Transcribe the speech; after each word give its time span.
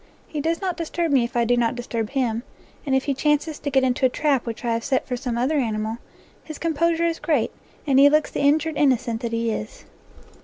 He 0.25 0.41
does 0.41 0.61
not 0.61 0.77
disturb 0.77 1.11
me 1.11 1.23
if 1.23 1.35
I 1.37 1.45
do 1.45 1.55
not 1.55 1.75
disturb 1.75 2.09
him, 2.09 2.41
and 2.87 2.95
if 2.95 3.03
he 3.03 3.13
chances 3.13 3.59
to 3.59 3.69
get 3.69 3.83
into 3.83 4.03
a 4.03 4.09
trap 4.09 4.47
which 4.47 4.65
I 4.65 4.73
have 4.73 4.83
set 4.83 5.05
for 5.07 5.15
some 5.15 5.37
other 5.37 5.57
animal, 5.59 5.99
his 6.43 6.57
compo 6.57 6.95
sure 6.95 7.05
is 7.05 7.19
great, 7.19 7.51
and 7.85 7.99
he 7.99 8.09
looks 8.09 8.31
the 8.31 8.39
injured 8.39 8.77
innocent 8.77 9.21
that 9.21 9.31
he 9.31 9.51
is. 9.51 9.85